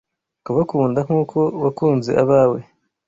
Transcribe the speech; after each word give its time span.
ukabakunda 0.39 0.99
nk’uko 1.07 1.37
wankunze 1.61 2.11
abawe 2.23 2.59